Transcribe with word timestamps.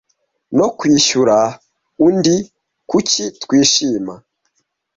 No 0.57 0.67
kwishyura 0.77 1.37
undi! 2.07 2.37
Kuki 2.89 3.23
twishima 3.41 4.13